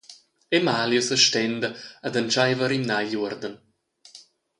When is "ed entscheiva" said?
2.07-2.63